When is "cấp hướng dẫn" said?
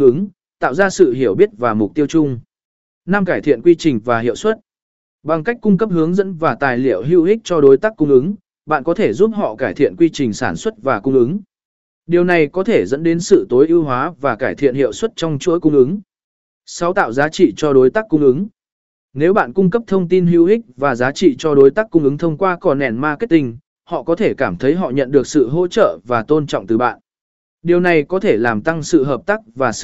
5.78-6.34